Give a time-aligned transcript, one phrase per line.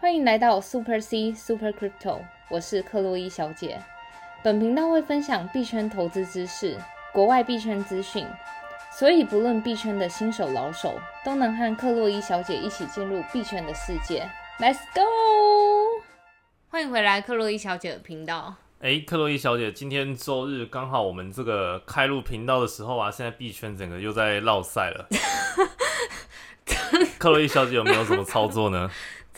[0.00, 3.82] 欢迎来到 Super C Super Crypto，我是克洛伊小姐。
[4.44, 6.78] 本频道会分享币圈投资知识、
[7.12, 8.24] 国外币圈资讯，
[8.92, 14.30] 所以不论币圈的新手老手，都能和克洛伊小姐一起进入币圈的世界。
[14.60, 15.02] Let's go！
[16.68, 18.54] 欢迎回来克洛伊小姐的频道。
[18.80, 25.08] 哎，克洛伊小姐，今天周日刚好我们这个开录频道的时候啊，现在币圈整个又在绕赛了。
[27.18, 28.88] 克洛伊小姐有没有什么操作呢？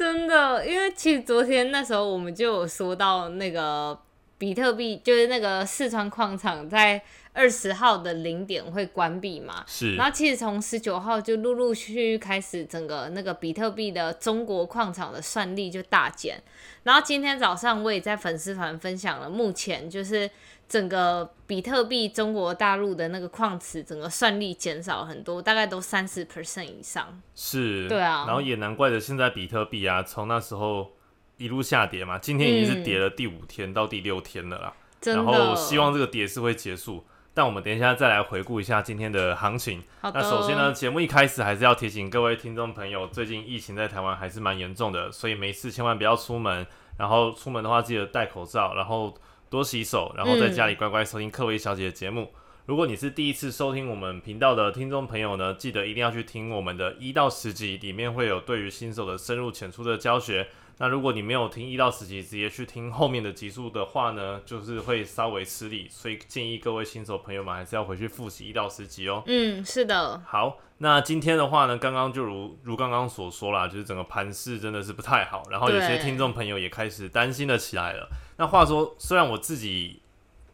[0.00, 4.00] 真的，因为其实昨天那时候我们就有说到那个
[4.38, 7.02] 比特币，就是那个四川矿场在
[7.34, 9.62] 二十号的零点会关闭嘛。
[9.66, 9.96] 是。
[9.96, 16.42] 然后其实从十九号就陆陆续续开始，整个那个比特币的中国矿场的算力就大减。
[16.84, 20.30] 然后今天早上我也在粉丝团分享了，目前就是。
[20.70, 27.20] 整个比特币中国大陆的那个矿池，整个算力减少很多，大概都三十 percent 以上。
[27.34, 28.24] 是，对啊。
[28.24, 30.92] 然后也难怪的，现在比特币啊，从那时候
[31.38, 34.72] 一路下跌嘛，今天已经是跌了第五天到第六天了啦。
[35.06, 37.04] 然后希望这个跌势会结束。
[37.34, 39.82] 但我们等一下再来回顾一下今天的行情。
[40.02, 46.64] 那首先呢，节目一开始还是要提醒各位听众朋友，最近疫情在台湾还是蛮严重的，所以没事千万不要出门。
[46.96, 48.74] 然后出门的话，记得戴口罩。
[48.74, 49.12] 然后
[49.50, 52.32] 多洗手，然后在家里乖乖收听克薇小姐的节目。
[52.66, 60.46] 如果你是第一次收听我们频道的听众朋友呢，记得一定要去听我们的一到十集，里面会有对于新手的深入浅出的教学。
[60.82, 69.22] 那如果你没有听一到十集，直接去听后面的集数的话呢，就是会稍微吃力，所以建议各位新手朋友们还是要回去复习一到十集哦。
[69.26, 70.22] 嗯，是的。
[70.26, 78.08] 好，那今天的话呢，刚刚就如如刚刚所说啦，就是整个盘势真的是不太好，然后有些听众朋友也开始担心了起来了。
[78.38, 80.00] 那话说，虽然我自己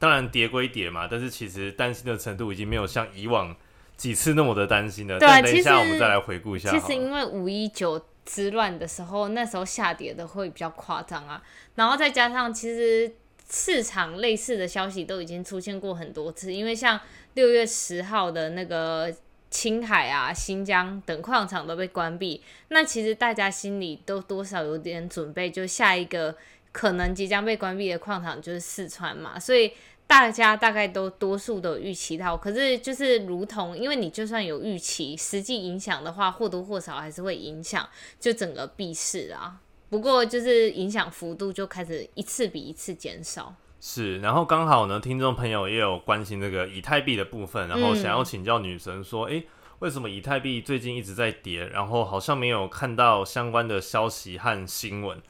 [0.01, 3.55] 当然跌归跌嘛，但是其实担心的程度已经没有像以往
[3.97, 5.21] 几次那么的担心了。
[5.21, 6.69] 对，等一下我们再来回顾一下。
[6.71, 8.05] 其实因为五一九。
[8.27, 11.43] 之乱的时候，那时候下跌的会比较夸张啊，
[11.77, 13.11] 然后再加上其实
[13.49, 17.01] 市场类似的消息都已经出现过很多次，因为像
[17.35, 19.11] 六月十号的那个
[19.49, 26.37] 青海啊、新疆等矿场都被关闭，那其实大家心里都多少有点准备，就下一个
[26.73, 29.73] 可能即将被关闭的矿场就是四川嘛，所以。
[30.07, 37.89] 大家大概都多数都有预期到，可是就是如同，因为你就算有预期，实际影响的话或多或少还是会影响
[38.21, 39.61] 就整个币市啊。
[39.89, 43.55] 不过就是影响幅度就开始一次比一次减少。
[43.81, 49.45] 是，然后刚好呢，听众朋友也有关心这个以太币的部分，然后想要请教女神说，哎，
[49.81, 55.21] 为什么以太币最近一直在跌，然后好像没有看到相关的消息和新闻。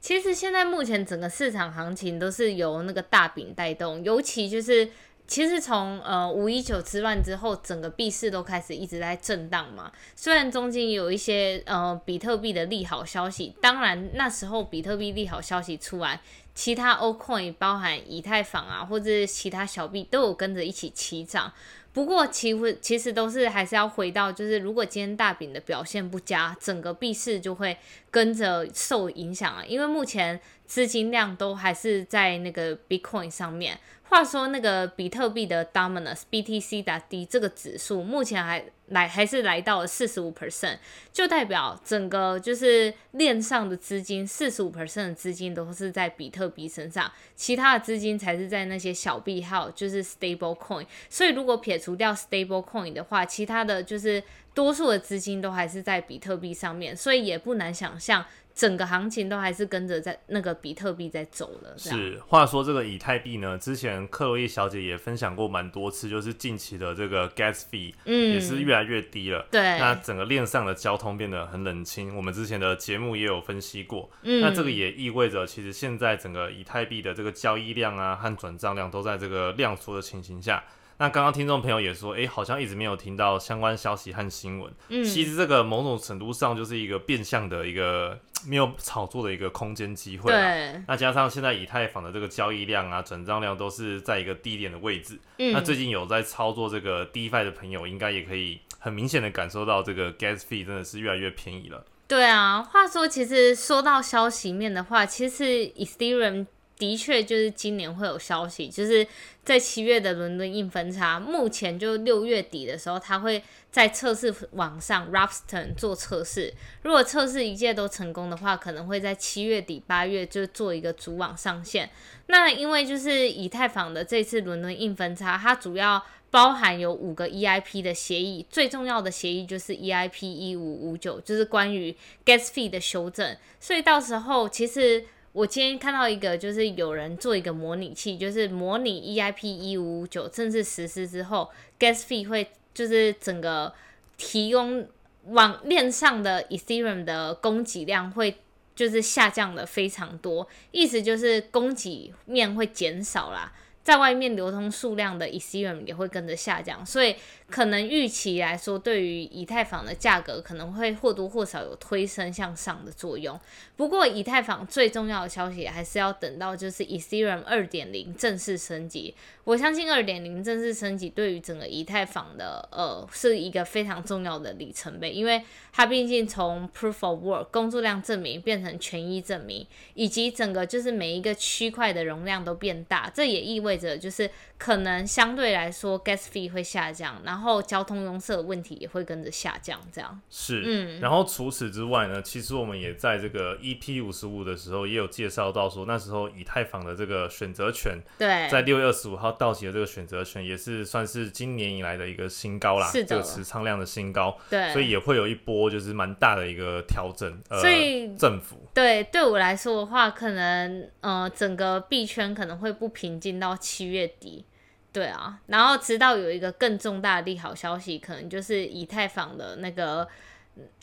[0.00, 4.88] 其实现在目前整个市场行情都是由那个大饼带动，尤其就是
[5.26, 9.90] 其实从呃五一九之乱之后，整个币市都开始一直在震荡嘛。
[10.14, 16.20] 虽然中间有一些呃比特币的利好消息，当然那时候比特币利好消息出来，
[16.54, 21.52] 其他 O coin 包含以太坊啊，或者其他小币都有跟着一起起涨。
[21.96, 27.74] 不过，其实其实都是还是要回到，就是如果今天大饼的表现不佳，整个币市就会
[28.10, 29.64] 跟着受影响啊。
[29.64, 33.80] 因为目前资金量都还是在那个 Bitcoin 上面。
[34.02, 38.62] 话说，那个比特币的 Dominance BTC 打 D 这个指数，目前还。
[38.88, 40.78] 来还是来到了四十五 percent，
[41.12, 50.86] 就代表整个就是链上的资金四十五 percent 的资金都是在比特币身上，其他的资金才是在那些小币号，就是 stable coin。
[51.08, 54.22] 所以如果撇除掉 stable coin 的话，其他的就是
[54.54, 58.24] 多数的资金都还是在比特币上面，所以也不难想象。
[58.54, 61.76] 整个行情都还是跟着在那个比特币在走了。
[61.76, 69.46] 是，话说这个以太币呢，之前克洛伊小姐也分享过蛮多次，就是近期的这个 gas fee，嗯，也是越来越低了。
[69.50, 72.14] 对，那整个链上的交通变得很冷清。
[72.14, 74.10] 我们之前的节目也有分析过。
[74.22, 80.62] 嗯，那这个也意味着，其实现在整个以太币的这个交易量啊和转账量都在这个量缩的情形下。
[80.98, 84.72] 那刚刚听众朋友也说，哎，好像一直没有听到相关消息和新闻。
[84.88, 90.32] 嗯，其实这个某种程度上就是一个变相的一个没有炒作的一个空间机会。
[90.32, 90.82] 对。
[90.88, 95.20] 那加上现在以太坊的这个交易量啊、转账量都是在一个低点的位置。
[95.36, 95.52] 嗯。
[95.52, 101.84] 那最近有在操作这个 DeFi 的朋友，应该也可以很明显的感受到这个 Gas Fee 真的是越来越便宜了。
[102.06, 106.46] 对啊，话说其实说到消息面的话，其实 Ethereum。
[106.78, 109.06] 的确，就是今年会有消息，就是
[109.42, 116.52] 在七月的伦敦硬分叉，目前就六月底的时候，它会在测试网上 r a p s t o n 做测试。
[116.82, 121.88] 如果测试一届都成功的话，可能会在七月底八月就做一个主网上线。
[122.26, 126.04] 那因为就是以太坊的这次伦敦硬分叉，它主要
[126.36, 131.96] 包含有五个 EIP 的协议，最重要的协议就是 EIP 一五五九，就是关于
[132.26, 133.34] gas fee 的修正。
[133.58, 135.02] 所以到时候，其实
[135.32, 141.48] 我今天看到一个，就是有人做一个模拟器，就是模拟 EIP 一五五九正式实施之后
[141.78, 143.72] ，gas fee 会就是整个
[144.18, 144.86] 提供
[145.28, 148.36] 网链上的 Ethereum 的供给量会
[148.74, 153.54] 就是下降的非常多，意思就是供给面会减少啦。
[153.86, 157.14] 在外面流通数量的 ecm 也会跟着下降，所以
[157.48, 163.38] 可能预期来说，对于以太坊的价格可能会或多或少有推升向上的作用。
[163.76, 169.14] 不过，以太坊最重要的消息还是要等到就是 Ethereum 二点零正式升级。
[169.44, 175.40] 我相信二点零正式升级对于整个以太坊的呃是一个非常重要的里程碑，因为
[175.72, 179.64] 它毕竟从 Proof of Work 工作量证明变成权益证明，
[179.94, 189.78] 以及整个就是每一个区块的容量都变大，这也意味着就是可能相对来说 gas fee 会下降，然后交通拥塞的问题也会跟着下降。
[189.92, 199.26] 这样是，嗯，然后除此之外呢，其实我们也在这个 EP 五十五的时候也有介绍到说，那时候以太坊的这个选择权，对，在六月二十五号。
[199.38, 207.38] 到期的这个选择权也是算是今年以来的一个新高啦，这个持仓量的新高，对，所以也会有一波就是蛮大的一个调整。
[207.60, 214.44] 所以政府对对我来说的话，可能呃整个币圈可能会不平静到七月底，
[214.92, 220.06] 对啊，然后直到有一个更重大的利好消息，可能就是以太坊的那个。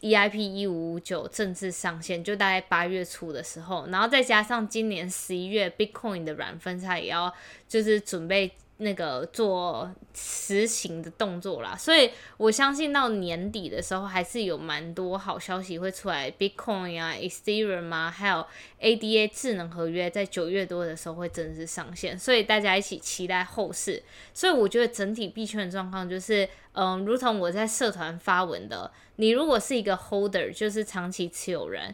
[0.01, 7.33] EIP 一五五九正式上线，就大概八月初的时候，然后再加上今年十一月 Bitcoin 的软分叉也要
[7.67, 18.45] 就是准备那个做实行的动作啦，所以我相信到年底的时候还是有蛮多好消息会出来，Bitcoin 啊、Ethereum 啊，还有
[18.81, 24.01] ADA 智能合约在九月多的时候会正式上线，所以大家一起期待后市。
[24.33, 28.91] 所以我觉得整体币圈的状况就是，嗯，如同我在社团发文的。
[29.17, 31.93] 你如果是一个 holder，就是长期持有人，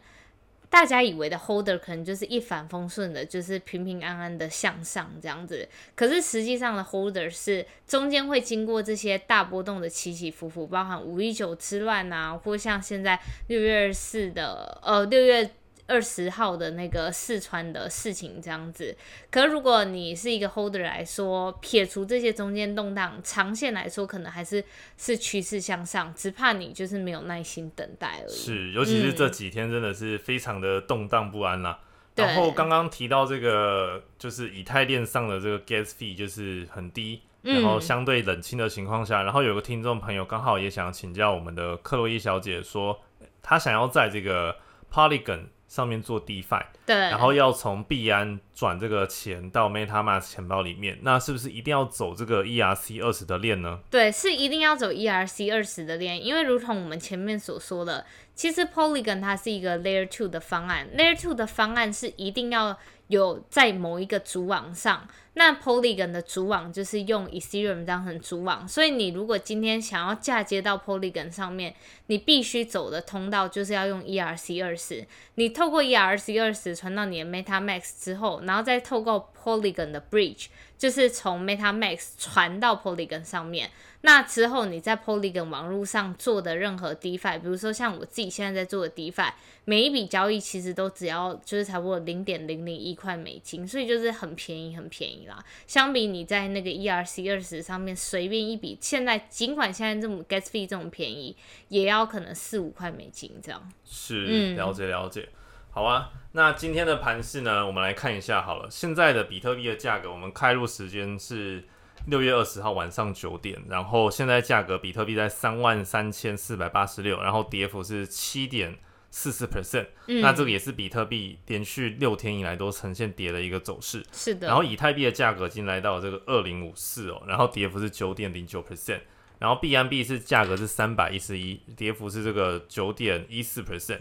[0.69, 5.67] 大家以为的 holder 可能就是一帆风顺的，就是平平安安的向上这样子。
[5.95, 15.51] 可是实际上的 holder 是中间会经过这些大波动的起起伏伏，包含五一九之乱啊，或像现在六月二四的呃六月。
[15.89, 18.95] 二十号的那个四川的事情这样子，
[19.31, 24.63] 可如果你是一个 holder 来说，撇除这些中间动荡，长线来说可能还是
[24.97, 28.31] 是趋势向上，只怕你就是没有耐心等待而已。
[28.31, 31.79] 是，尤其是这几天真的是非常的动荡不安啦。
[32.15, 42.99] 然后刚刚提到这个，就是以太链上的这个 gas fee 就是很低，然后相对冷清的情况下，然后有个听众朋友刚好也想请教我们的克洛伊小姐说，
[43.41, 44.55] 她想要在这个
[44.93, 45.45] Polygon。
[45.69, 53.79] 上面做 DeFi，对，然后要从币安转这个钱到 MetaMask 钱包里面，那是不是一定要走这个 ERC 二十的链呢？
[53.91, 62.75] 对，是一定要走 ERC 二十的链，因为如同我们前面所说的，其实 Polygon 它是一个 Layer Two 的方案，Layer Two 的方案是一定要
[63.07, 65.07] 有在某一个主网上。
[65.39, 71.73] 那 Polygon 的主网就是用 Ethereum 当成主网，所以你如果今天想要嫁接到 Polygon 上面，
[72.07, 75.07] 你必须走的通道就是要用 ERC 二十。
[75.35, 80.47] 你透过 ERC 二十传到你的 MetaMask 之后，然后再透过 Polygon 的 Bridge，
[80.77, 83.71] 就是从 MetaMask 传到 Polygon 上面。
[84.01, 89.29] 那之后你在 Polygon 网络上做的任何 DeFi，比如说像我自己现在在做的 DeFi，
[89.65, 95.43] 每一笔交易其实都只要就是差不多零点零零一块美金，所以就是很便宜，很便宜啦。
[95.67, 101.35] 相比你在那个 ERC 二十上面随便一笔，现在尽管现在这么 Gas Fee 这种便宜，
[101.67, 103.69] 也要可能四五块美金这样。
[103.83, 105.27] 是，了解了解。
[105.71, 108.69] 好啊，那今天的盘势呢，我们来看一下好了。
[108.71, 111.65] 现在的比特币的价格，我们开入时间是。
[112.05, 118.77] 六月二十号晚上九点，然后现在价格比特币在三万三千四百八十六，然后跌幅是七点
[119.11, 119.87] 四四 percent，
[120.21, 124.03] 那这个也是比特币连续六天以来都呈现跌的一个走势。
[124.11, 124.47] 是的。
[124.47, 129.01] 然后以太币的价格已经来到这个二零五四哦，然后跌幅是九点零九 percent，
[129.39, 133.99] 然后币安币是价格是三百一十一，跌幅是这个九点一四 percent。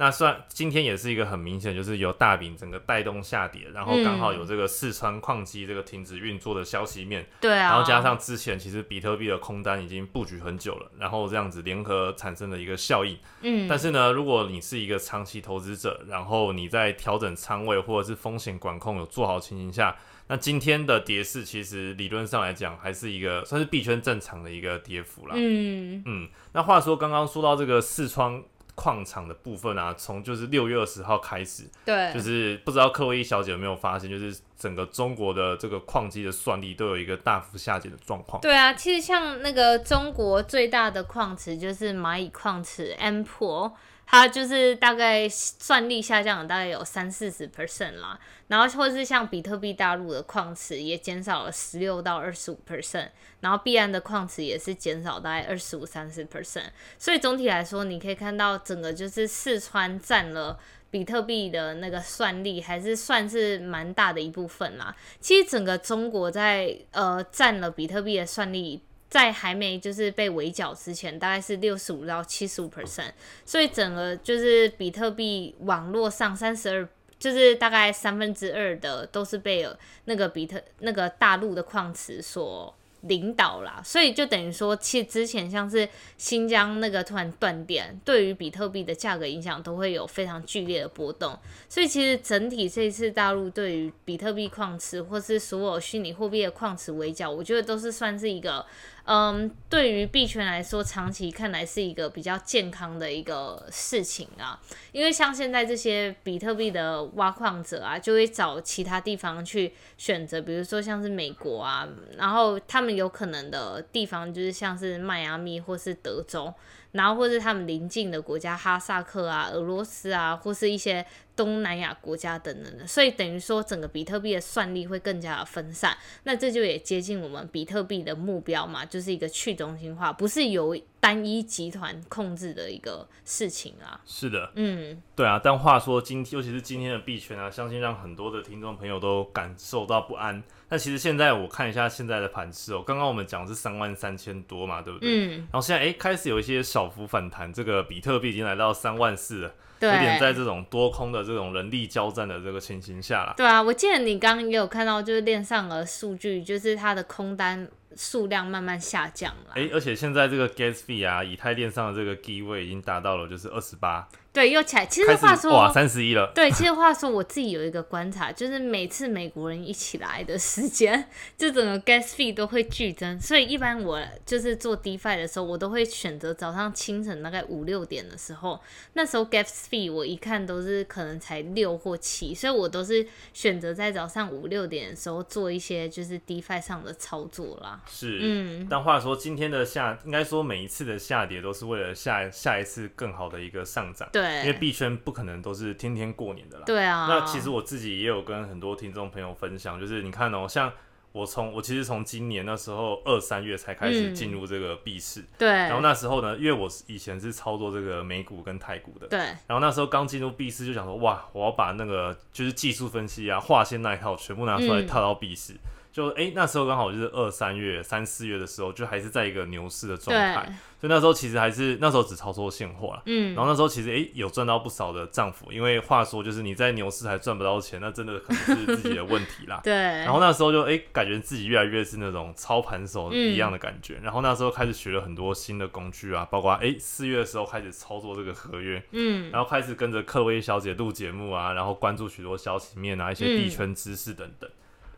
[0.00, 19.96] 那算今天也是一个很明显，就是由大饼整个带动下跌，然后刚好有这个四川矿机这个停止运作的消息面，对啊，然后加上之前其实比特币的空单已经布局很久了，然后这样子联合产生的一个效应，嗯，但是呢，如果你是一个长期投资者，然后你在调整仓位或者是风险管控有做好情形下，
[20.28, 26.04] 那今天的跌势其实理论上来讲还是一个算是币圈正常的一个跌幅啦，嗯。
[26.06, 28.40] 嗯，那话说刚刚说到这个四川。
[28.78, 38.40] 矿场的部分啊，从就是六月二十号开始，对，就是不知道克洛伊小姐有没有发现，就是整个中国的这个矿机的算力都有一个大幅下跌的状况。
[38.40, 43.74] 对啊，其实像那个中国最大的矿池就是蚂蚁矿池 M 破。
[44.10, 53.10] 它就是大概算力下降了大概有三四十 percent 啦，然后或是像比特币大陆的矿池也减少了十六到二十五 percent，
[53.40, 60.58] 然后币安的矿池也是减少大概二十五三十 percent，所以总体来说，你可以看到整个就是四川占了
[60.90, 64.96] 比特币的那个算力还是算是蛮大的一部分啦。
[65.20, 68.80] 其实整个中国在呃占了比特币的算力。
[69.08, 73.12] 在还没就是被围剿之前，大概是六十五到七十五 percent，
[73.44, 76.88] 所以整个就是比特币网络上三十二，
[77.18, 79.68] 就是大概三分之二的都是被
[80.04, 82.74] 那个比特那个大陆的矿池所。
[83.02, 91.38] 领导啦，所以就等于说，其实之前像是新疆那个突然断电，对于比特币的价格影响都会有非常剧烈的波动。
[91.68, 98.66] 所以其实整体这次大陆对于比特币矿池或是所有虚拟货币的矿池围剿，我觉得都是算是一个，
[99.10, 104.60] 嗯，对于币圈来说，长期看来是一个比较健康的一个事情啊。
[104.92, 111.88] 因为像现在这些比特币的挖矿者啊，就会找其他地方去选择，比如说像是美国啊，
[112.18, 112.98] 然后他们。
[112.98, 116.52] 有可能的地方就是像是迈阿密或是德州，
[116.92, 121.04] 然后或是他们邻近的国家哈萨克啊、俄罗斯啊，或是一些。
[121.38, 134.00] 东南亚国家等等的，所以等于说整个比特币的算力会更加的分散，那这就也接近我们比特币的目标嘛，就是一个去中心化，不是由单一集团控制的一个事情啊。
[134.04, 135.40] 是的，嗯，对啊。
[135.40, 140.42] 但话说今天，尤其是今天的币圈啊，相信让很多的听众朋友都感受到不安。
[140.68, 145.08] 那其实现在我看一下现在的盘势哦，刚刚我们讲是三万三千多嘛，对不对？
[145.08, 145.30] 嗯。
[145.30, 149.52] 然后现在哎，开始有一些小幅反弹，这个比特币已经来到三万四了。
[149.80, 153.34] 有点在这种多空的这种人力交战的这个情形下啦。
[153.36, 157.68] 对啊，我记得你刚刚也有看到，就是链上的数据，就是它的空单。
[157.96, 164.06] 数量慢慢下降了，哎，而且现在这个 gas fee 啊，以太链上的这个低位已经达到了就是二十八，
[164.38, 164.86] 对，又起来。
[164.86, 166.30] 其实话说，哇，三十一了。
[166.32, 173.18] 对，其实话说， 我自己有一个观察，就是每次美国人一起来的时间，这整个 gas fee 都会剧增。
[173.20, 178.60] 所以一般我就是做 defi 的时候，我都会选择早上清晨大概五六点的时候，
[178.92, 187.80] 那时候 gas fee 我一看都是可能才六或七，所以我都是选择在早上五六点的时候做一些就是 defi 上的操作啦。
[187.90, 197.06] 是，嗯，但话说，今天的下，应该说每一次的下跌都是为了下下一次更好的一个上涨，对，因为币圈不可能都是天天过年的啦，对啊。
[197.08, 200.72] 那其实我自己也有跟很多听众朋友分享，就是你看哦，像
[201.12, 215.54] 我从我其实从今年那时候二三月才开始进入这个币市，对，然后那时候呢，因为我以前是操作这个美股跟泰股的，对，然后那时候刚进入币市就想说，哇，我要把那个就是技术分析啊、划线那一套全部拿出来套到币市。
[215.90, 220.44] 就哎，那时候刚好就是二三月、三四月的时候，就还是在一个牛市的状态，
[220.80, 223.02] 所以那时候其实还是那时候只操作现货了。
[223.06, 229.60] 嗯，然后那时候其实哎有赚到不少的涨幅，因为话说就是你在牛市还赚不到钱，那真的可能是自己的问题啦。
[229.64, 229.74] 对。
[229.74, 244.48] 然后那时候就哎感觉自己越来越是那种操盘手一样的感觉，然后那时候开始学了很多新的工具啊，包括哎四月的时候开始操作这个合约，嗯，然后开始跟着克威小姐录节目啊，然后关注许多消息面啊，一些币圈知识等等，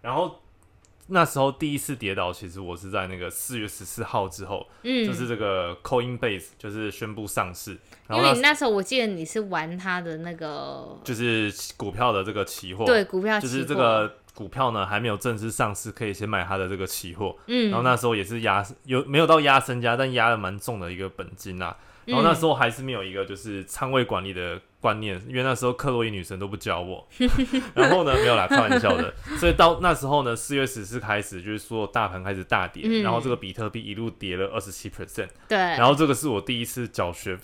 [0.02, 0.38] 然后。
[1.11, 21.76] 那时候第一次跌倒，其实我是在那个四月十四号之后，嗯，就是这个 Coinbase 就是宣布上市，因为你那时候我记得你是玩它的那个，就是股票的这个期货，对，股票就是这个股票呢还没有正式上市，可以先买它的这个期货，嗯，然后那时候也是压有没有到压身家，但压了蛮重的一个本金啊。
[22.11, 27.07] 然后那时候还是没有一个就是仓位管理的观念，因为那时候克洛伊女神都不教我。
[27.75, 29.12] 然后呢，没有啦，开玩笑的。
[29.38, 35.29] 所以到那时候呢，四月十四开始，就是说大盘开始大跌，然后这个比特币一路跌了二十七 percent。
[35.49, 35.57] 对。
[35.57, 37.38] 然后这个是我第一次缴学。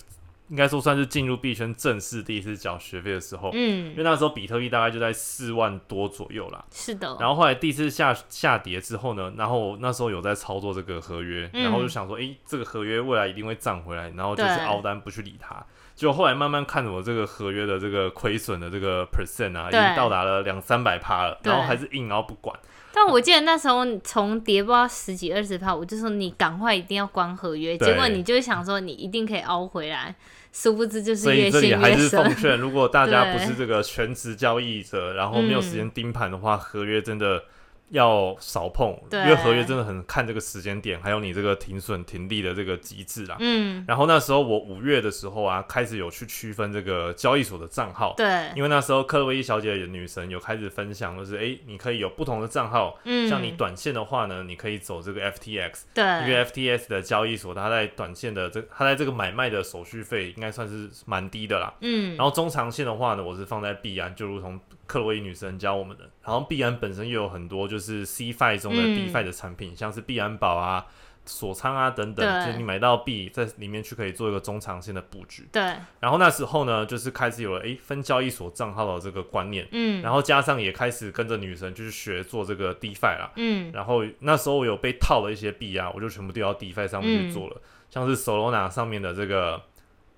[0.49, 6.63] 应该说算是进入币圈正式第一次缴学费的时候，嗯，因为那时候比特币大概就在四万多左右啦。
[6.71, 7.17] 是的。
[7.19, 15.61] 然后后来第一次下下跌之后呢，然后那时候有在操作这个合约，然后就想说，哎，这个合约未来一定会涨回来，然后就是凹单不去理它。
[15.95, 22.57] 就后来慢慢看着我这个合约的这个亏损的这个 percent 啊，已经到达了两三百趴了，然后还是硬凹不管。
[22.93, 30.15] 但我记得那时候从跌不到十几二十趴，我就说你赶快一定要关合约，结果你就想说你一定可以凹回来。
[30.59, 31.79] 殊不知就是越陷越深。
[31.79, 37.43] 还是奉劝，如果大家不是 这个全职交易者，然后没有时间盯盘的话，合约真的
[37.89, 39.19] 要少碰，对。
[39.21, 43.37] 因为合约真的很看这个时间点，还有你这个停损停利的这个机制啦。
[43.39, 61.73] 嗯，然后那时候我五月的时候啊，开始有去区分这个交易所的账号，对，因为那时候克洛伊小姐的女神有开始分享，就是诶，你可以有不同的账号，嗯，像你短线的话呢，你可以走这个 FTX，对，因为 FTX 的交易所，它在短线的这，它在这个买卖的手续费应该算是蛮低的啦。
[61.81, 66.09] 嗯，然后中长线的话呢，我是放在币安，就如同克洛伊女神教我们的。
[66.23, 70.85] 然后币安本身又有很多就是 CFI 中的嗯 DeFi 的产品，像是币安宝啊、
[71.25, 75.47] 锁仓啊等等，就是你买到币在里面去可以做一个中长线的布局。
[75.51, 75.61] 对，
[75.99, 83.31] 然后那时候呢，就是开始有了诶分交易所账号的这个观念，嗯，然后加上也开始跟着女神去学做这个 DeFi 啦。
[83.35, 89.61] 嗯，然后那时候我有被套了一些币啊，我就全部丢到 DeFi 上面去做了，像是 Solana 上面的这个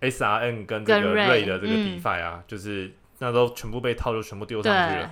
[0.01, 5.11] SRN 跟这个跟 Ray，Ray 的这个嗯 DeFi 啊，就是那都全部被套，就全部丢上去了。，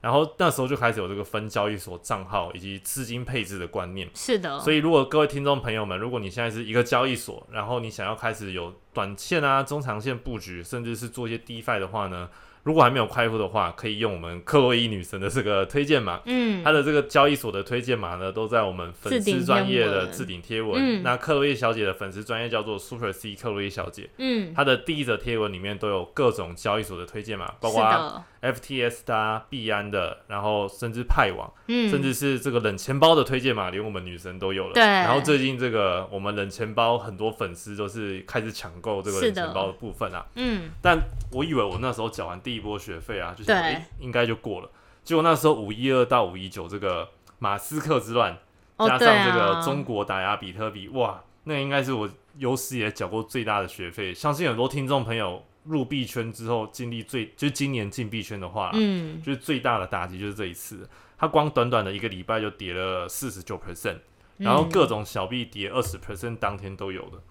[0.00, 4.08] 然后那时候就开始有这个分交易所账号以及资金配置的观念。
[4.14, 12.30] 是的，所以，如果各位听众朋友们，如果你现在是一个交易所，然后你想要开始有短线啊、中长线布局，甚至是做一些 DeFi 的话呢，
[12.68, 20.74] 如果还没有开户的话，可以用我们克洛伊女神的这个推荐码，嗯，她的这个交易所的推荐码呢，都在我们粉丝专业的置顶贴文。
[20.76, 21.02] 嗯。
[21.02, 34.74] 那克洛伊小姐的粉丝专业叫做 Super C 克洛伊小姐，嗯，她的第一则贴文里面都有各种交易所的推荐码，包括的，FTS 的、啊、币安的，然后甚至派网，嗯，甚至是这个冷钱包的推荐码，连我们女神都有了。
[34.74, 40.24] 对然后最近这个我们冷钱包很多粉丝都是开始抢购这个冷钱包的部分啊。
[40.34, 40.98] 嗯，但
[41.32, 44.70] 我以为我那时候缴完第一波学费啊，就想对诶应该就过了。
[45.02, 48.36] 结果那时候五一二到五一九这个马斯克之乱，
[48.76, 54.12] 哦，加上这个啊，中国打压比特币，哇，那应该是我有史以来缴过最大的学费。
[54.12, 63.98] 相信很多听众朋友入币圈之后经历最，就今年进币圈的话，嗯，就是最大的打击就是这一次，它光短短的一个礼拜就跌了四十九 percent，
[64.38, 64.70] 然后嗯。
[64.70, 67.22] 各种小币跌二十 percent，当天都有的。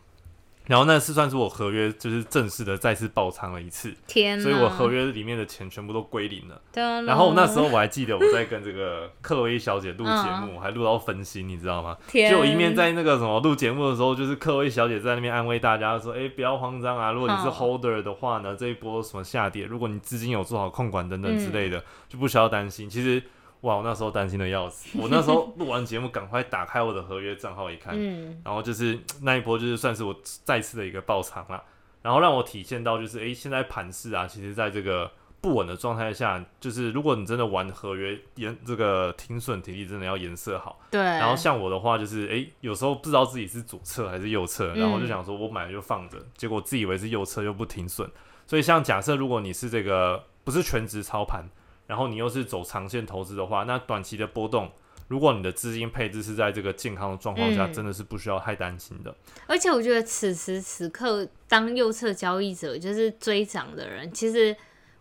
[0.67, 6.61] 然后那次算是我合约就是正式的再次爆仓了一次，天，所以我合约里面的钱全部都归零了。
[6.73, 11.97] 然然后那时候我还记得我在跟这个克洛伊小姐录节嗯目，还录到分心，你知道吗？
[12.07, 23.23] 天，就我一面在那个什么录节目的时候，就是克洛伊小姐在那边安慰大家说：“哎、不要慌张啊，如果你是嗯 holder 的话呢，这一波什么下跌，如果你资金有做好控管等等之类嗯的，就不需要担心。”其实，
[23.61, 24.97] 哇，我那时候担心的要死。
[25.01, 31.61] 我那时候录完节目，赶快打开我的合约账号一看，嗯，然后就是 那一波，就是算是我再次的一个爆仓啦，
[32.01, 40.79] 然后让我体现到就是，诶，现在盘势啊，其实在这个不稳的状态下，就是如果你真的玩合约，颜这个停损体力真的要颜色好。
[40.91, 48.09] 对，然后像我的话，就是诶，有时候不知道自己是左侧还是右侧，然后就想说我买了就放着，结果自以为是右侧又不停损，
[48.45, 51.43] 所以像假设如果你是这个不是全职操盘，
[51.87, 54.69] 然后你又是走长线投资的话，那短期的波动。
[55.07, 59.15] 如果你的资金配置是在这个健康的状况下，嗯真的是不需要太担心的。
[59.45, 64.53] 而且我觉得此时此刻当右侧交易者，就是追涨的人，其实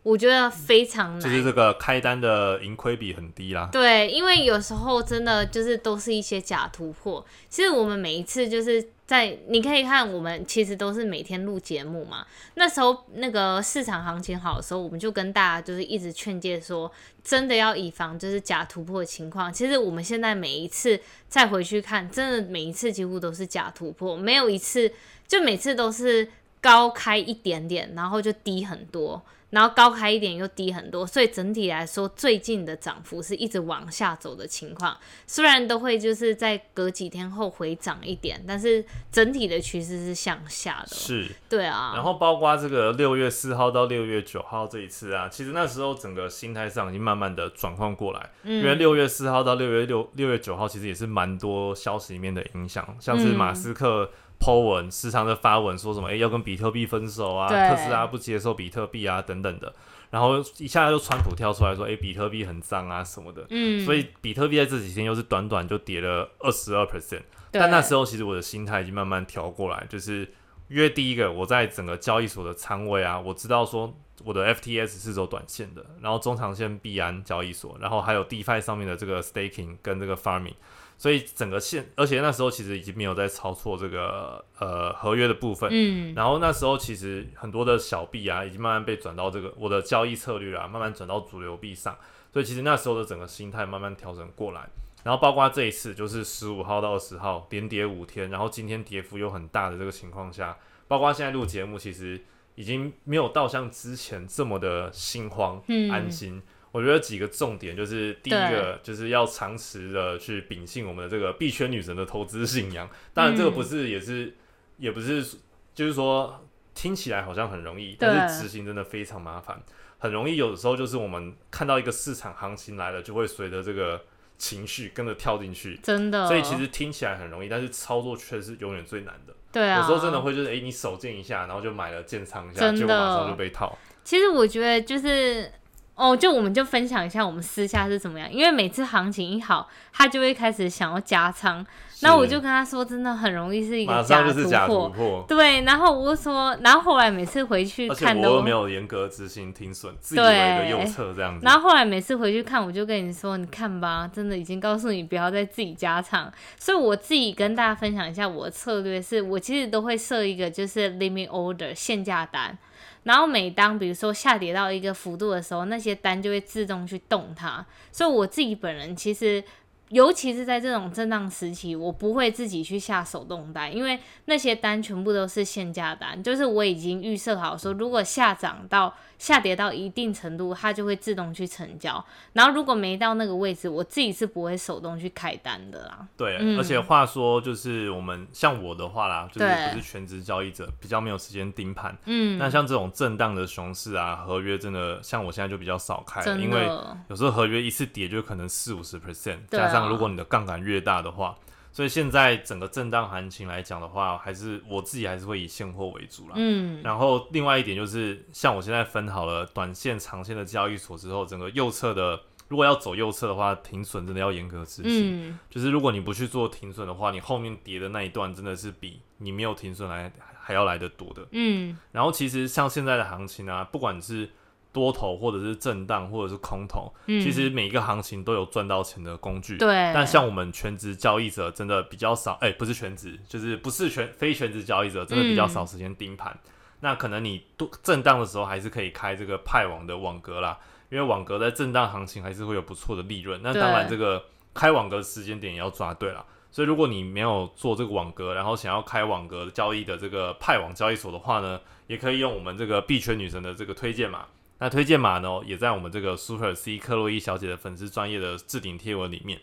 [0.07, 1.21] 我觉得非常难。
[1.21, 3.69] 就是这个开单的盈亏比很低啦。
[3.73, 7.27] 对，因为有时候真的就是都是一些假突破。
[7.49, 12.25] 其实我们每一次就是在你可以看，我们其实都是每天录节目嘛。
[12.55, 16.89] 那时候那个市场行情好的时候，我们就跟大家就是一直劝诫说，
[17.25, 19.53] 真的要以防就是假突破的情况。
[19.53, 24.93] 其实我们现在每一次再回去看，真的每一次几乎都是假突破，没有一次
[25.27, 26.29] 就每次都是
[26.67, 29.23] 高开一点点，然后就低很多。
[29.51, 34.95] 然后高开一点又低很多，所以整体来说，最近的涨幅是一直往下走的情况。
[35.25, 40.89] 虽然都会就是在隔几天后回涨一点，但是整体的趋势是向下的。
[40.89, 54.11] 是，对啊，然后包括这个六月四号到六月九号这一次啊，其实那时候整个心态上已经慢慢的转换过来，嗯因为六月四号到六月六六月九号其实也是蛮多消息里面的影响，像是嗯马斯克。
[54.39, 59.73] Po 文时常的发文说什么，诶，要跟比特币分手啊，特斯拉不接受比特币啊，等等的。
[60.11, 63.45] 然后一下就川普跳出来说，诶，比特币很脏啊什么的。
[63.51, 67.23] 嗯，所以比特币在这几天又是短短就跌了二十二 percent。
[67.51, 70.29] 对但那时候其实我的心态已经慢慢调过来，就是
[70.69, 73.93] 因为第一个我在整个交易所的仓位啊，我知道说
[74.25, 80.55] 我的 FTS 是走短线的，然后中长线币安交易所，然后还有 DeFi 上面的这个 staking 跟这个 farming，
[80.97, 91.97] 所以整个线，而且那时候其实已经没有在操作这个呃合约的部分，嗯，然后那时候其实很多的小币啊，已经慢慢被转到这个我的交易策略啊，慢慢转到主流币上，
[92.33, 94.69] 所以其实那时候的整个心态慢慢调整过来。
[95.05, 102.21] 然后包括这一次，就是十五号到二十号连跌五天，然后今天跌幅又很大的这个情况下，包括现在录节目，其实
[102.57, 106.43] 已经没有到像之前这么的心慌、嗯安心。
[106.73, 112.87] 我我觉得几个重点就是第一个就是要长持的去秉性我们的这个币圈女神的投资信仰。
[113.15, 114.35] 当然，这个不是也是
[114.77, 115.39] 也不是，
[115.75, 119.59] 就是说听起来好像很容易，但是执行真的非常麻烦。
[119.97, 124.05] 很容易有的时候就是我们看到一个市场行情来了，就会随着这个
[124.37, 125.81] 情绪跟着跳进去。
[125.83, 129.33] 真的，所以其实听起来很容易，但是操作却是永远最难的。
[129.53, 133.77] 对啊，有时候真的会就是哎，你手贱一下，然后就买了建仓一下，结果马上就被套。
[134.05, 135.51] 其实我觉得就是。
[135.97, 141.65] 哦，就我们就分享一下我们私下是怎么样，因为每次行情一好，他就会开始想要加仓，
[142.03, 144.23] 那我就跟他说，真的很容易是一个假
[144.67, 162.59] 突破，对，然后我就说，然后后来每次回去看都没有严格执行停损，自以为的右侧这样子，然后后来每次回去看，我就跟你说，你看吧，真的已经告诉你不要再自己加仓，所以我自己跟大家分享一下我的策略，是我其实都会设一个就是 limit order 限价单。
[163.07, 167.65] 然后每当比如说下跌到一个幅度的时候，那些单就会自动去动它。
[167.91, 169.43] 所以我自己本人其实。
[169.91, 182.05] 尤其是在这种震荡时期，我不会自己去下手动单，因为那些单全部都是限价单，就是我已经预设好说，如果下涨到下跌到一定程度，它就会自动去成交。
[182.35, 186.07] 然后如果没到那个位置，我自己是不会手动去开单的啦。
[186.17, 191.97] 对，而且话说，就是我们像我的话啦，就是不是全职交易者，比较没有时间盯盘。
[192.05, 196.69] 嗯，那像这种震荡的熊市啊，合约真的像我现在就比较少开，因为
[197.09, 199.87] 有时候合约一次跌就可能四五十 percent 加上。
[199.87, 201.37] 如果你的杠杆越大的话，
[201.77, 206.33] 所以现在整个震荡行情来讲的话，还是我自己还是会以现货为主啦。
[206.35, 215.29] 嗯，然后另外一点就是，像我现在分好了短线、长线的交易所之后，整个右侧的如果要走右侧的话，停损真的要严格执行。
[215.29, 220.11] 嗯，就是如果你不去做停损的话，你后面跌的那一段真的是比你没有停损来
[220.41, 221.29] 还要来得多的。
[221.33, 224.31] 嗯，然后其实像现在的行情啊，不管是
[224.77, 229.57] 多头或者是震荡或者是空头，其实每一个行情都有赚到钱的工具。
[229.57, 229.69] 对。
[229.95, 236.39] 但像我们全职交易者真的比较少，哎，不是全职，就是不是全非全职交易者，真的比较少时间盯盘。
[236.81, 240.59] 那可能你多震荡的时候，还是可以开这个派网的网格啦，
[240.91, 243.41] 因为网格在震荡行情还是会有不错的利润。
[243.43, 246.23] 那当然，这个开网格的时间点也要抓对了。
[246.51, 254.27] 所以如果你没有做这个网格，然后想要开网格交易的这个派网交易所的话呢，也可以用我们这个币圈女神的这个推荐码。
[254.59, 259.39] 那推荐码呢，也在我们这个 Super C 克洛伊小姐的粉丝专业的置顶贴文里面。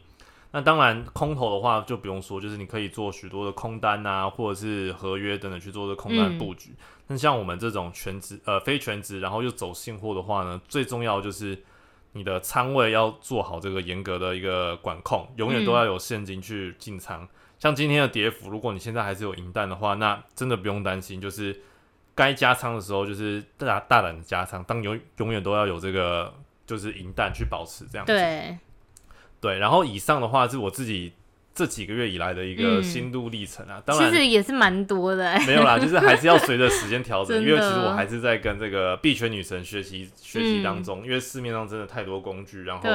[0.52, 6.72] 那当然，空头的话就不用说，就是你可以做许多的空单啊，或者是合约等等去做这空单布局。
[7.08, 11.64] 那像我们这种全职呃非全职，然后又走现货的话呢，最重要就是
[12.14, 17.28] 你的仓位要做好这个严格的一个管控，永远都要有现金去进仓。
[17.60, 21.62] 像今天的跌幅，如果你现在还是有银弹的话，那真的不用担心，就是。
[22.16, 26.34] 该加仓的时候，就是大大胆的加仓，当永永远都要有这个
[26.66, 28.14] 就是银弹去保持这样子。
[28.14, 28.58] 对，
[29.40, 29.60] 对。
[29.60, 31.14] 然后以上的话是我自己。
[31.56, 35.38] 这几个月以来的一个心路历程啊，当然其实也是蛮多的。
[35.46, 42.90] 没有啦，就是还是要随着时间调整， 因为其实我还是在跟这个币圈女神学习学习当中，因为市面上真的太多工具，然后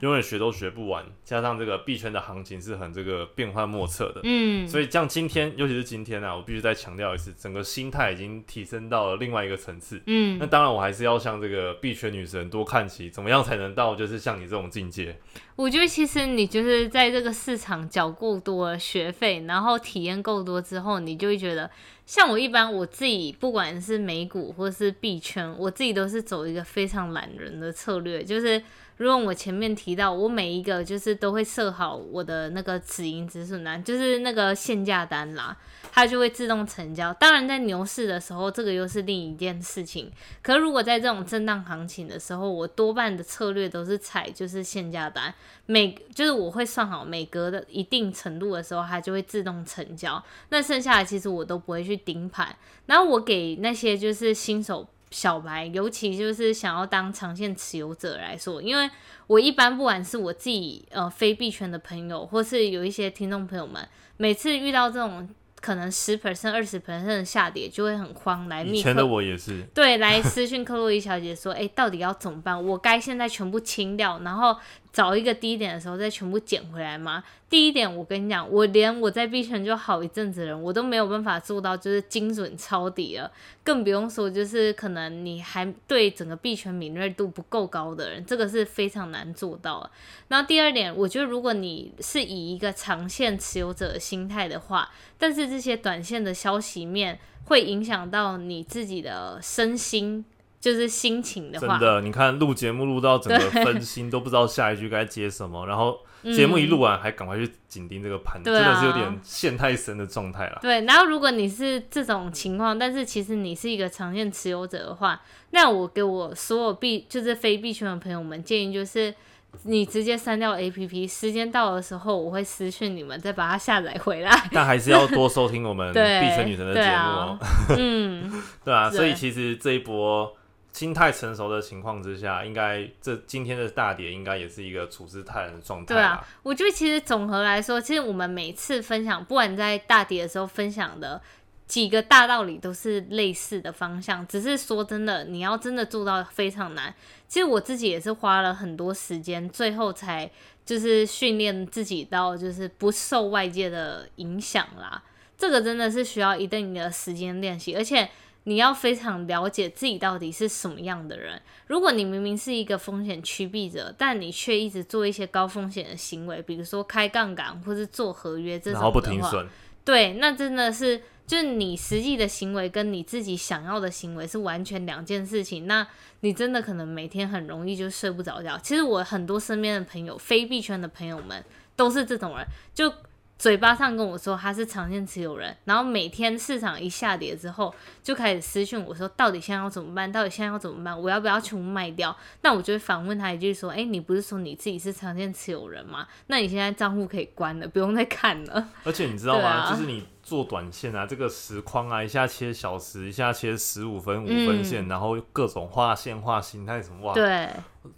[0.00, 15.16] 永远学都学不完，加上这个币圈的行情是很这个变幻莫测的，嗯，所以像今天，尤其是今天啊，我必须再强调一次，整个心态已经提升到了另外一个层次，嗯，那当然我还是要向这个币圈女神多看齐，怎么样才能到就是像你这种境界？
[15.56, 21.70] 我觉得其实你就是在这个市场缴够多学费，然后体验够多之后，你就会觉得，
[22.06, 28.62] 像我一般我自己不管是美股或是币圈，我自己都是走一个非常懒人的策略，就是
[29.00, 35.56] 如果我前面提到，我每一个就是都会设好我的那个止盈止损单，就是那个限价单啦。
[35.92, 37.12] 它就会自动成交。
[37.14, 40.12] 当然，在牛市的时候，这个又是另一件事情。
[40.42, 45.34] 可如果在这种震荡行情的时候，我多半的策略都是采就是限价单，
[45.64, 50.22] 每就是我会算好每隔的一定程度的时候，它就会自动成交。
[50.50, 52.54] 那剩下的其实我都不会去盯盘。
[52.84, 58.90] 然后我给那些就是新手小白，尤其就是想要当长线持有者来说，因为
[59.26, 65.28] 我一般不管是我自己呃非币圈的朋友，或是有一些听众朋友们，每次遇到这种。
[65.62, 68.78] 可能十 percent、二十 percent 的下跌就会很慌，来密。
[68.78, 69.62] 以前的我也是。
[69.74, 72.64] 对， 来私讯克洛伊小姐说：“哎，到底要怎么办？
[72.64, 74.56] 我该现在全部清掉，然后。”
[74.92, 77.22] 找一个低点的时候再全部捡回来吗？
[77.48, 83.30] 第一点，我跟你讲，我连我在币圈就好一阵子的人，我都没有办法做到就是精准抄底了，
[83.64, 89.90] 更不用说就是可能你还对整个币圈敏锐度不够高的人，这个是非常难做到的。
[90.28, 100.24] 然后第二点，我觉得如果你是以一个长线持有者的心态的话，但是这些短线的消息面会影响到你自己的身心。
[100.60, 110.58] 就是心情的话，真的，你看录节目录到整个分心，都不知道下一句该接什么，然后节目一录完还赶快去紧盯这个盘，真的是有点陷太深的状态了。
[110.60, 115.18] 对，然后如果你是这种情况，但是其实你是一个长线持有者的话，
[115.52, 119.14] 那我给我所有币就是非币圈的朋友们建议就是，
[119.62, 124.30] 你直接删掉 A P P，时间到的时候我会私讯你们，再把它下载回来。
[124.52, 127.38] 但还是要多收听我们 对碧城女神的节目哦、
[127.78, 128.30] 嗯，
[128.62, 130.30] 对啊，所以其实这一波
[130.72, 135.94] 心态成熟的情况之下，应该这今天的大跌应该也是一个处之泰然的状态。
[135.94, 141.20] 对啊，我觉得其实总和来说，其实我们每次分享，不管在大跌的时候分享的
[141.66, 144.26] 几个大道理，都是类似的方向。
[144.26, 146.94] 只是说真的，你要真的做到非常难。
[147.28, 150.30] 其实我自己也是花了很多时间，最后才
[150.64, 155.02] 就是训练自己到就是不受外界的影响啦。
[155.36, 158.08] 这个真的是需要一定的时间练习，而且
[158.44, 161.40] 你要非常了解自己到底是什么样的人。
[161.66, 169.46] 如果你明明是一个风险趋避者，但你却一直做一些高风险的行为，比如说开杠杆或是做合约这种然后不的话停损，
[169.84, 175.66] 对，那真的是就是你实际的行为跟你自己想要的行为是完全两件事情。
[175.66, 175.86] 那
[176.20, 178.58] 你真的可能每天很容易就睡不着觉。
[178.58, 181.44] 其实我很多身边的朋友，非币圈的朋友们
[181.76, 182.92] 都是这种人，就
[183.40, 190.12] 嘴巴上跟我说他是长线持有人，然后每天市场一下跌之后，就开始私讯我说到底现在要怎么办？
[190.12, 191.00] 到底现在要怎么办？
[191.00, 192.14] 我要不要全部卖掉？
[192.42, 196.06] 那我就会反问他一句说：哎、你不是说你自己是长线持有人吗？
[196.26, 198.68] 那你现在账户可以关了，不用再看了。
[198.84, 199.48] 而且你知道吗？
[199.48, 207.48] 啊就是你做短线啊，这个实框啊，一下切小时，一下切十五分、五分线，然后各种画线、画形态什么，哇，嗯对。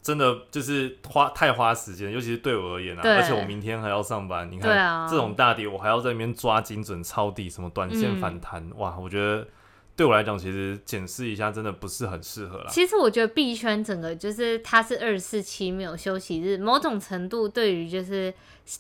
[0.01, 9.47] 真的就是花太花时间，尤其是对我而言啊，而且我明天还要上班，你看、这种大跌，我还要在那边抓精准抄底，什么短线嗯反弹，哇，我觉得
[9.95, 12.67] 对我来讲，其实检视一下真的不是很适合啦。
[12.71, 18.33] 其实我觉得币圈整个就是它是二十四期没有休息日，某种程度对于就是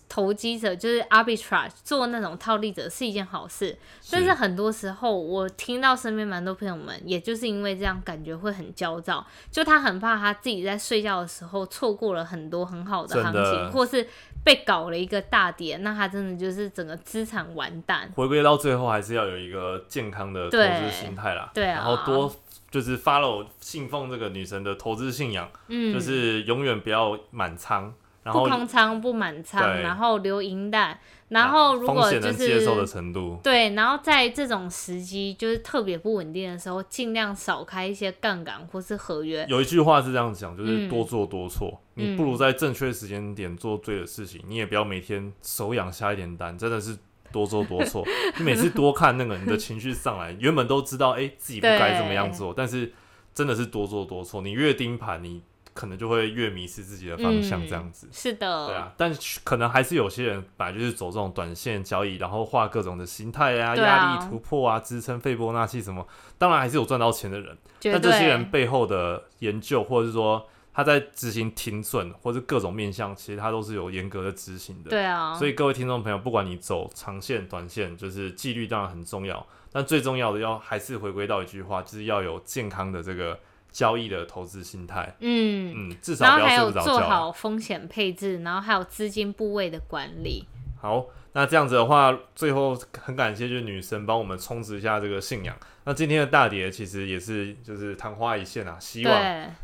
[0.08, 3.76] 投机者就是 arbitrage 做那种套利者是一件好事，
[4.10, 14.06] 但是很多时候我听到身边蛮多朋友们，也就是因为这样感觉会很焦躁，就他很怕他自己在睡觉的时候错过了很多很好的行情，或是
[14.44, 18.10] 被搞了一个大跌，那他真的就是整个资产完蛋。
[18.14, 21.50] 回归到最后，还是要有一个健康的投资心态啦。
[21.54, 22.34] 对啊然后多
[22.70, 30.98] 就是 follow 信奉这个女神的投资信仰，嗯，就是永远不要满仓，然后不空仓不满仓，然后留银弹，
[31.32, 33.38] 然后如果就是能接受的程度。
[33.42, 39.44] 对，然后在这种时机就是特别不稳定的时候，尽量少开一些杠杆或是合约。
[39.48, 41.80] 有一句话是这样讲，就是嗯多做多错。
[41.94, 46.96] 你不如在正确时间点做对的事情，你也不要每天手痒下一点单，真的是
[47.30, 48.04] 多做多错。
[48.38, 52.92] 你每次多看那个，你的情绪上来，原本都知道哎、诶自己不该这么样做，但是
[53.34, 54.42] 真的是多做多错。
[54.42, 55.42] 你越盯盘，你
[55.74, 58.08] 可能就会越迷失自己的方向，嗯这样子。
[58.12, 66.06] 是的，对啊，但是可能还是有些人本来就是走这种短线交易，然后画各种的形态啊、压力突破啊、支撑斐波那契什么，
[66.38, 67.56] 当然还是有赚到钱的人。
[67.82, 74.90] 但这些人背后的研究，或者是说他在执行停损，或者各种面向，其实他都是有严格的执行的。
[74.90, 83.38] 对啊，所以各位听众朋友，不管你走长线、短线，就是纪律当然很重要，但最重要的要还是回归到一句话，就是要有健康的这个
[83.72, 85.16] 交易的投资心态。
[85.20, 87.08] 嗯，嗯，至少不要睡不着觉。
[87.08, 90.46] 好风险配置，然后还有资金部位的管理。
[90.80, 95.56] 好，那这样子的话，最后很感谢就是女神帮我们充值一下这个信仰。
[95.84, 99.20] 那今天的大跌其实也是就是昙花一现啊，希望，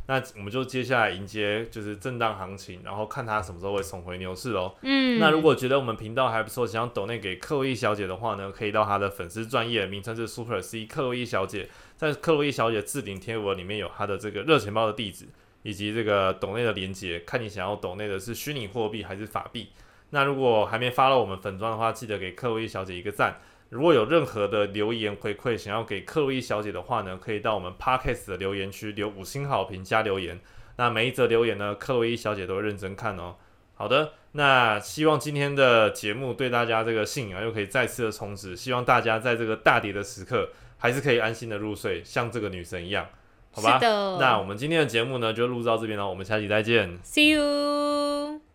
[0.07, 4.75] 那我们就接下来迎接就是震荡行情，然后看它什么时候会重回牛市哦。
[4.83, 11.69] 嗯，那如果觉得我们频道还不错，想要抖内给克洛伊小姐的话呢，可以到她的粉丝专业，名称是 Super C 克洛伊小姐，
[11.99, 15.27] 在克洛伊小姐置顶贴文里面有她的这个热钱包的地址
[15.65, 19.71] 以及这个抖内的连接，看你想要抖内的是虚拟货币还是法币。
[20.11, 23.41] 那如果还没发到我们粉砖的话，记得给克洛伊小姐一个赞。
[23.71, 30.41] 如果有任何的留言回馈想要给克洛伊小姐的话呢，可以到我们 Podcast 的留言区留五星好评加留言。
[30.77, 33.35] 那每一则留言呢，克洛伊小姐都会认真看哦。
[33.75, 43.07] 好的，那希望今天的节目对大家这个信仰又可以再次的充值，希望大家在这个大跌的时刻还是可以安心的入睡，像这个女神一样，
[43.53, 43.79] 好吧
[44.19, 46.99] 那我们今天的节目呢就录到这边了，我们下期再见。
[47.03, 48.48] See you。